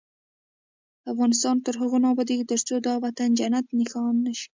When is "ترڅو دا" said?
2.51-2.93